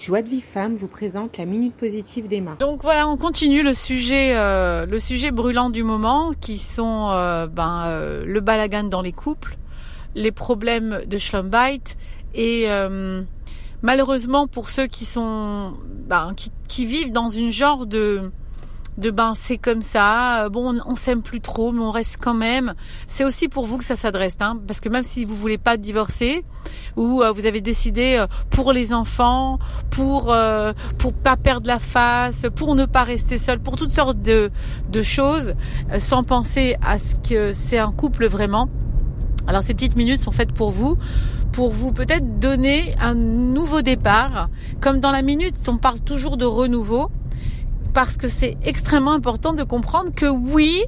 [0.00, 2.56] Joie de vie femme vous présente la minute positive d'Emma.
[2.58, 7.46] Donc voilà, on continue le sujet, euh, le sujet brûlant du moment, qui sont euh,
[7.46, 9.58] ben, euh, le balagan dans les couples,
[10.14, 11.98] les problèmes de schlumbite
[12.34, 12.66] et
[13.82, 15.74] malheureusement pour ceux qui sont,
[16.06, 18.32] ben, qui, qui vivent dans une genre de
[18.98, 22.74] de ben c'est comme ça, bon on, s'aime plus trop mais on reste quand même.
[23.06, 25.76] C'est aussi pour vous que ça s'adresse, hein, parce que même si vous voulez pas
[25.76, 26.44] divorcer
[26.96, 29.58] ou euh, vous avez décidé euh, pour les enfants,
[29.90, 34.20] pour euh, pour pas perdre la face, pour ne pas rester seul, pour toutes sortes
[34.20, 34.50] de
[34.90, 35.54] de choses,
[35.98, 38.68] sans penser à ce que c'est un couple vraiment.
[39.46, 40.96] Alors ces petites minutes sont faites pour vous,
[41.52, 44.48] pour vous peut-être donner un nouveau départ.
[44.80, 47.10] Comme dans la minute, on parle toujours de renouveau
[47.92, 50.82] parce que c'est extrêmement important de comprendre que oui,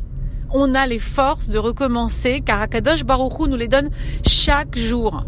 [0.50, 3.90] on a les forces de recommencer, car Akadosh Baruch nous les donne
[4.26, 5.24] chaque jour.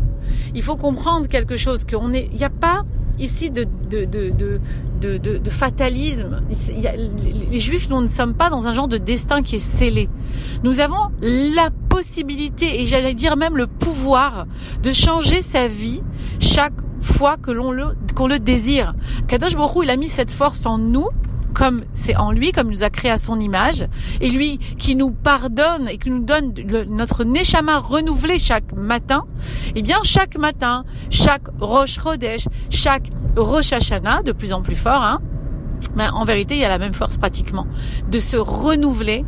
[0.54, 2.84] Il faut comprendre quelque chose, qu'on est, il n'y a pas
[3.18, 3.66] ici de,
[5.50, 6.40] fatalisme.
[7.52, 10.08] les juifs, nous ne sommes pas dans un genre de destin qui est scellé.
[10.62, 14.46] Nous avons la possibilité, et j'allais dire même le pouvoir,
[14.82, 16.02] de changer sa vie
[16.40, 18.94] chaque fois que l'on le, qu'on le désire.
[19.28, 21.08] Kadosh Baruch il a mis cette force en nous,
[21.54, 23.86] comme c'est en lui, comme il nous a créé à son image,
[24.20, 26.52] et lui qui nous pardonne et qui nous donne
[26.88, 29.24] notre neshama renouvelé chaque matin,
[29.74, 35.02] eh bien chaque matin, chaque Rosh Chodesh, chaque Rosh Hashanah, de plus en plus fort,
[35.02, 35.20] hein,
[35.96, 37.66] ben, en vérité, il y a la même force pratiquement,
[38.10, 39.24] de se renouveler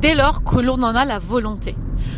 [0.00, 1.74] dès lors que l'on en a la volonté.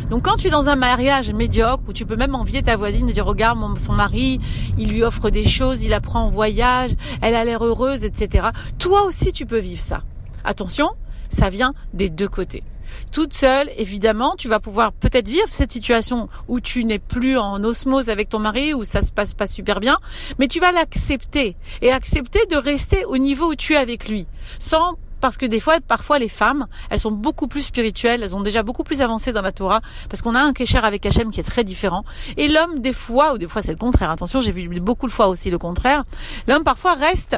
[0.09, 3.09] Donc quand tu es dans un mariage médiocre où tu peux même envier ta voisine
[3.09, 4.39] et dire regarde son mari,
[4.77, 8.47] il lui offre des choses, il la prend en voyage, elle a l'air heureuse, etc.
[8.77, 10.03] Toi aussi tu peux vivre ça.
[10.43, 10.91] Attention,
[11.29, 12.63] ça vient des deux côtés.
[13.11, 17.63] Toute seule, évidemment, tu vas pouvoir peut-être vivre cette situation où tu n'es plus en
[17.63, 19.97] osmose avec ton mari, où ça se passe pas super bien,
[20.39, 24.27] mais tu vas l'accepter et accepter de rester au niveau où tu es avec lui,
[24.59, 28.41] sans parce que des fois, parfois les femmes, elles sont beaucoup plus spirituelles, elles ont
[28.41, 31.39] déjà beaucoup plus avancé dans la Torah, parce qu'on a un kécher avec Hachem qui
[31.39, 32.03] est très différent.
[32.37, 35.11] Et l'homme, des fois, ou des fois c'est le contraire, attention, j'ai vu beaucoup de
[35.11, 36.03] fois aussi le contraire,
[36.47, 37.37] l'homme parfois reste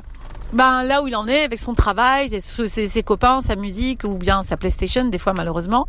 [0.52, 4.16] ben là où il en est avec son travail, ses, ses, copains, sa musique ou
[4.16, 5.86] bien sa PlayStation, des fois malheureusement,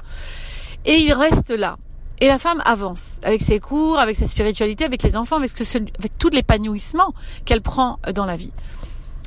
[0.85, 1.77] et il reste là.
[2.23, 5.51] Et la femme avance avec ses cours, avec sa spiritualité, avec les enfants, avec,
[5.99, 7.15] avec tout l'épanouissement
[7.47, 8.53] qu'elle prend dans la vie.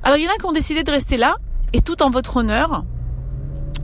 [0.03, 1.37] Alors il y en a qui ont décidé de rester là
[1.73, 2.85] et tout en votre honneur.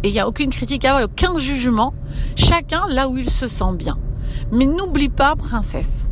[0.03, 1.93] Et il n'y a aucune critique à avoir, aucun jugement.
[2.35, 3.97] Chacun là où il se sent bien.
[4.51, 6.09] Mais n'oublie pas, princesse,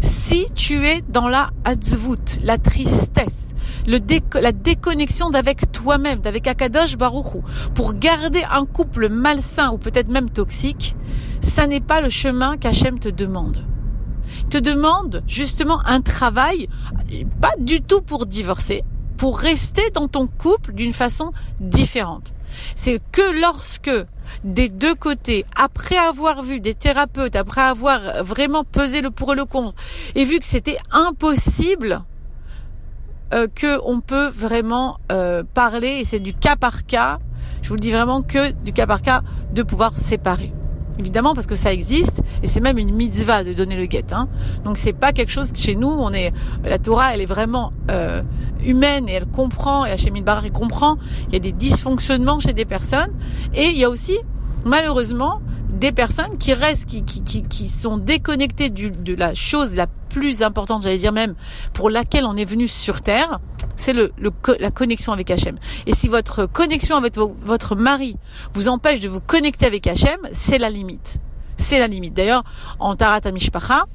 [0.00, 3.54] si tu es dans la hatzvut, la tristesse,
[3.86, 7.42] la déconnexion d'avec toi-même, d'avec Akadosh Baruchou,
[7.74, 10.96] pour garder un couple malsain ou peut-être même toxique,
[11.40, 13.64] ça n'est pas le chemin qu'Hachem te demande.
[14.38, 16.68] Il te demande justement un travail,
[17.40, 18.82] pas du tout pour divorcer,
[19.22, 22.32] pour rester dans ton couple d'une façon différente.
[22.74, 23.88] C'est que lorsque
[24.42, 29.36] des deux côtés, après avoir vu des thérapeutes, après avoir vraiment pesé le pour et
[29.36, 29.76] le contre,
[30.16, 32.02] et vu que c'était impossible,
[33.32, 37.20] euh, que on peut vraiment euh, parler, et c'est du cas par cas,
[37.62, 39.22] je vous le dis vraiment que du cas par cas,
[39.52, 40.52] de pouvoir séparer
[40.98, 44.12] évidemment parce que ça existe et c'est même une mitzvah de donner le guet.
[44.12, 44.28] Hein.
[44.64, 46.32] Donc c'est pas quelque chose que chez nous on est
[46.64, 48.22] la Torah elle est vraiment euh,
[48.64, 50.96] humaine et elle comprend et Hachem Barar il comprend.
[51.28, 53.12] Il y a des dysfonctionnements chez des personnes
[53.54, 54.18] et il y a aussi
[54.64, 55.40] malheureusement
[55.82, 60.84] des personnes qui restent, qui, qui, qui, sont déconnectées de la chose la plus importante,
[60.84, 61.34] j'allais dire même,
[61.72, 63.40] pour laquelle on est venu sur Terre,
[63.74, 64.12] c'est le,
[64.60, 65.58] la connexion avec Hachem.
[65.88, 68.16] Et si votre connexion avec votre mari
[68.52, 71.18] vous empêche de vous connecter avec Hachem, c'est la limite.
[71.56, 72.14] C'est la limite.
[72.14, 72.44] D'ailleurs,
[72.78, 73.86] en Tarat Mishpacha,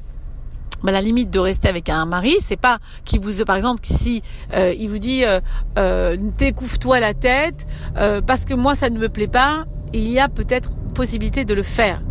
[0.84, 4.22] bah, la limite de rester avec un mari, c'est pas qu'il vous, par exemple, si
[4.54, 5.40] euh, il vous dit euh,
[5.78, 7.66] euh, découvre-toi la tête
[7.96, 11.54] euh, parce que moi ça ne me plaît pas, il y a peut-être possibilité de
[11.54, 12.02] le faire.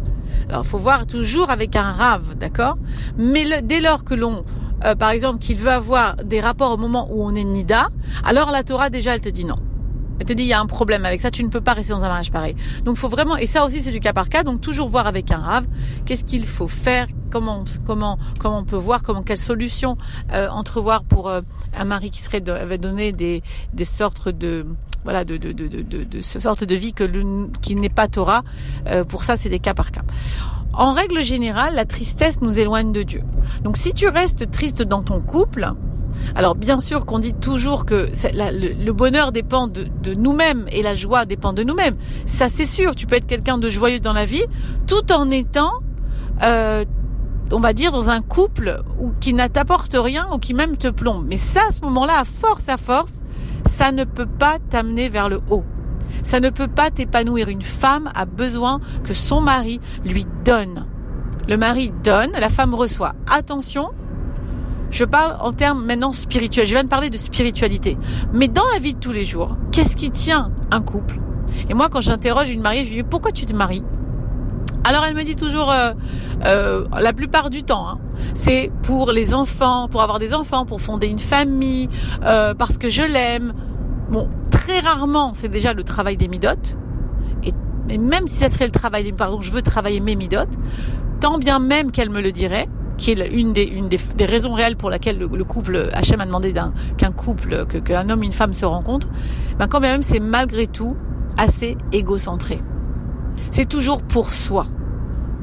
[0.49, 2.79] Alors, faut voir toujours avec un rave, d'accord?
[3.17, 4.45] Mais dès lors que l'on,
[4.85, 7.89] euh, par exemple, qu'il veut avoir des rapports au moment où on est nida,
[8.25, 9.57] alors la Torah déjà, elle te dit non.
[10.19, 11.93] Elle te dit il y a un problème avec ça, tu ne peux pas rester
[11.93, 12.57] dans un mariage pareil.
[12.85, 15.31] Donc faut vraiment et ça aussi c'est du cas par cas, donc toujours voir avec
[15.31, 15.67] un rave
[16.07, 19.99] qu'est-ce qu'il faut faire, comment comment comment on peut voir comment quelle solution
[20.33, 21.43] euh, entrevoir pour euh,
[21.77, 23.43] un mari qui serait avait donné des
[23.75, 24.65] des sortes de
[25.07, 27.05] voilà, de, de, de, de, ce sorte de vie que
[27.61, 28.43] qui n'est pas Torah.
[28.89, 30.03] Euh, pour ça, c'est des cas par cas.
[30.73, 33.23] En règle générale, la tristesse nous éloigne de Dieu.
[33.63, 35.71] Donc si tu restes triste dans ton couple,
[36.35, 41.25] alors bien sûr qu'on dit toujours que le, bonheur dépend de, nous-mêmes et la joie
[41.25, 41.97] dépend de nous-mêmes.
[42.27, 44.45] Ça c'est sûr, tu peux être quelqu'un de joyeux dans la vie
[44.89, 45.71] tout en étant
[46.43, 46.85] euh,
[47.53, 50.89] on va dire, dans un couple ou qui ne t'apporte rien ou qui même te
[50.89, 51.27] plombe.
[51.29, 53.23] Mais ça, à ce moment-là, à force, à force,
[53.67, 55.65] ça ne peut pas t'amener vers le haut.
[56.23, 57.49] Ça ne peut pas t'épanouir.
[57.49, 60.87] Une femme a besoin que son mari lui donne.
[61.49, 63.15] Le mari donne, la femme reçoit.
[63.31, 63.91] Attention,
[64.91, 66.67] je parle en termes maintenant spirituels.
[66.67, 67.97] Je viens de parler de spiritualité.
[68.33, 71.21] Mais dans la vie de tous les jours, qu'est-ce qui tient un couple?
[71.69, 73.83] Et moi, quand j'interroge une mariée, je lui dis pourquoi tu te maries?
[74.87, 75.95] Alors elle me dit toujours, euh,
[76.45, 77.99] euh, la plupart du temps, hein,
[78.35, 81.89] c'est pour les enfants, pour avoir des enfants, pour fonder une famille,
[82.23, 83.53] euh, parce que je l'aime.
[84.11, 86.79] Bon, très rarement, c'est déjà le travail des midotes.
[87.43, 90.57] Et, même si ça serait le travail des, pardon, je veux travailler mes midotes,
[91.19, 94.77] tant bien même qu'elle me le dirait, qui est une des, une des, raisons réelles
[94.77, 96.55] pour laquelle le, couple Hachem a demandé
[96.97, 99.09] qu'un couple, qu'un homme et une femme se rencontrent,
[99.59, 100.97] ben quand même c'est malgré tout
[101.37, 102.61] assez égocentré.
[103.51, 104.67] C'est toujours pour soi.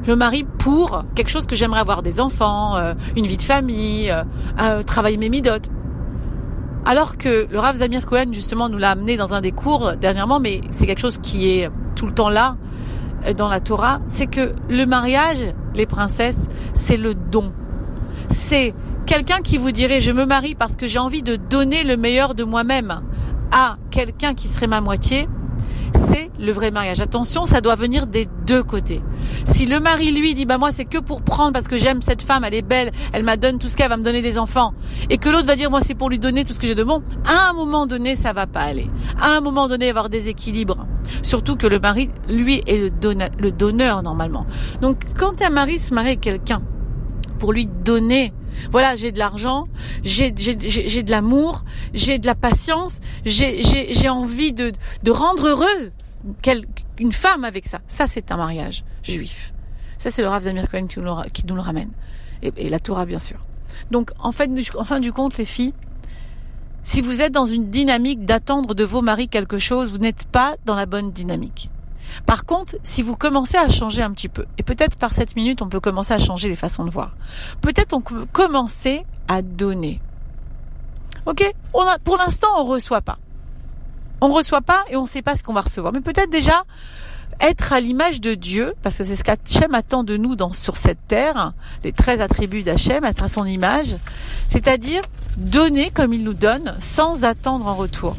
[0.06, 4.10] Le mari pour quelque chose que j'aimerais avoir, des enfants, euh, une vie de famille,
[4.10, 4.22] euh,
[4.60, 5.70] euh, travailler mes midotes.
[6.84, 10.40] Alors que le Rav Zamir Cohen justement nous l'a amené dans un des cours dernièrement,
[10.40, 12.56] mais c'est quelque chose qui est tout le temps là
[13.38, 15.42] dans la Torah, c'est que le mariage,
[15.74, 17.52] les princesses, c'est le don.
[18.28, 18.74] C'est
[19.06, 22.34] quelqu'un qui vous dirait je me marie parce que j'ai envie de donner le meilleur
[22.34, 23.00] de moi-même
[23.50, 25.26] à quelqu'un qui serait ma moitié
[25.94, 27.00] c'est le vrai mariage.
[27.00, 29.02] Attention, ça doit venir des deux côtés.
[29.44, 32.22] Si le mari lui dit bah moi c'est que pour prendre parce que j'aime cette
[32.22, 34.74] femme, elle est belle, elle m'a donne tout ce qu'elle va me donner des enfants,
[35.10, 36.84] et que l'autre va dire moi c'est pour lui donner tout ce que j'ai de
[36.84, 38.90] bon, à un moment donné ça va pas aller.
[39.20, 40.86] À un moment donné il va y avoir des équilibres.
[41.22, 42.90] Surtout que le mari lui est le
[43.38, 44.46] le donneur normalement.
[44.80, 46.62] Donc quand un mari se marie avec quelqu'un
[47.38, 48.32] pour lui donner
[48.70, 49.68] voilà, j'ai de l'argent,
[50.02, 54.72] j'ai de l'amour, j'ai de la patience, j'ai envie de,
[55.02, 55.92] de rendre heureuse
[56.98, 57.80] une femme avec ça.
[57.88, 59.52] Ça, c'est un mariage juif.
[59.98, 61.90] Ça, c'est le Rav Zamir Cohen qui, nous le ramène.
[62.42, 63.38] Et, la Torah, bien sûr.
[63.90, 65.74] Donc, en, fait, en fin du compte, les filles,
[66.82, 70.56] si vous êtes dans une dynamique d'attendre de vos maris quelque chose, vous n'êtes pas
[70.66, 71.70] dans la bonne dynamique.
[72.26, 75.62] Par contre, si vous commencez à changer un petit peu, et peut-être par cette minute,
[75.62, 77.12] on peut commencer à changer les façons de voir.
[77.60, 80.00] Peut-être on peut commencer à donner.
[81.26, 81.44] Ok?
[82.04, 83.18] Pour l'instant, on reçoit pas.
[84.20, 85.92] On reçoit pas et on ne sait pas ce qu'on va recevoir.
[85.92, 86.64] Mais peut-être déjà
[87.40, 91.04] être à l'image de Dieu, parce que c'est ce qu'Hachem attend de nous sur cette
[91.08, 91.52] terre,
[91.82, 93.96] les 13 attributs d'Hachem, être à son image,
[94.48, 95.02] c'est-à-dire
[95.36, 98.14] donner comme il nous donne sans attendre en retour.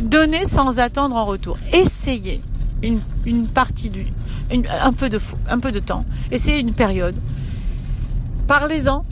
[0.00, 1.58] Donner sans attendre en retour.
[1.72, 2.40] Essayez
[2.82, 4.06] une, une partie du,
[4.50, 5.18] un peu de
[5.48, 6.04] un peu de temps.
[6.30, 7.16] Essayez une période.
[8.46, 9.04] Parlez-en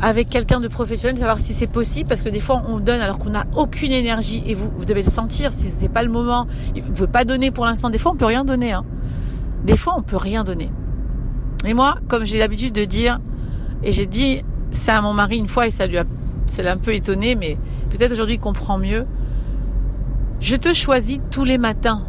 [0.00, 3.18] avec quelqu'un de professionnel, savoir si c'est possible, parce que des fois on donne alors
[3.18, 5.52] qu'on n'a aucune énergie et vous, vous devez le sentir.
[5.52, 7.90] Si c'est pas le moment, vous ne pouvez pas donner pour l'instant.
[7.90, 8.72] Des fois on peut rien donner.
[8.72, 8.84] Hein.
[9.64, 10.70] Des fois on peut rien donner.
[11.64, 13.18] Et moi, comme j'ai l'habitude de dire,
[13.82, 16.04] et j'ai dit ça à mon mari une fois et ça lui a,
[16.46, 17.58] ça l'a un peu étonné, mais
[17.90, 19.06] peut-être aujourd'hui il comprend mieux.
[20.40, 22.02] Je te choisis tous les matins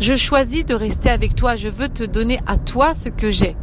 [0.00, 1.56] je choisis de rester avec toi.
[1.56, 3.56] Je veux te donner à toi ce que j'ai.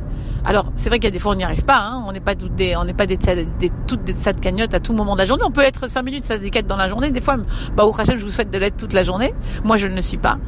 [0.46, 1.80] Alors, c'est vrai qu'il y a des fois on n'y arrive pas.
[1.80, 2.04] Hein.
[2.06, 4.94] On n'est pas des, on n'est pas des, des, toutes des de cagnottes à tout
[4.94, 5.44] moment de la journée.
[5.46, 7.12] On peut être cinq minutes ça déquête dans la journée.
[7.12, 7.38] Des fois,
[7.76, 9.34] bah au Hachem, je vous souhaite de l'être toute la journée.
[9.64, 10.40] Moi, je ne le suis pas.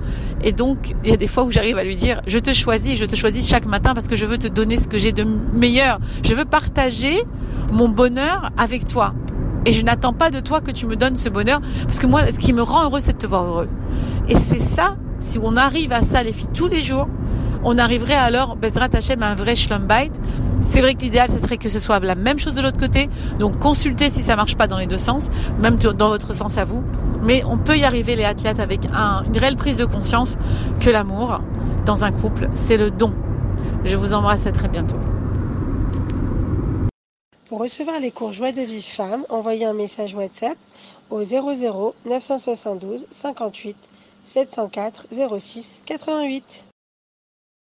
[0.43, 2.97] Et donc, il y a des fois où j'arrive à lui dire, je te choisis,
[2.97, 5.23] je te choisis chaque matin parce que je veux te donner ce que j'ai de
[5.23, 5.99] meilleur.
[6.23, 7.23] Je veux partager
[7.71, 9.13] mon bonheur avec toi.
[9.65, 12.31] Et je n'attends pas de toi que tu me donnes ce bonheur parce que moi,
[12.31, 13.69] ce qui me rend heureux, c'est de te voir heureux.
[14.27, 17.07] Et c'est ça si on arrive à ça, les filles, tous les jours,
[17.63, 20.21] on arriverait alors, Bezrat Hashem, à un vrai Schlumbite.
[20.61, 23.09] C'est vrai que l'idéal, ce serait que ce soit la même chose de l'autre côté.
[23.39, 25.29] Donc, consultez si ça marche pas dans les deux sens,
[25.59, 26.83] même dans votre sens à vous.
[27.23, 30.37] Mais on peut y arriver, les athlètes, avec une réelle prise de conscience
[30.79, 31.41] que l'amour,
[31.85, 33.13] dans un couple, c'est le don.
[33.83, 34.97] Je vous embrasse à très bientôt.
[37.47, 40.57] Pour recevoir les cours Joie de vie femme, envoyez un message WhatsApp
[41.09, 43.75] au 00 972 58
[44.25, 46.74] 704 06 88.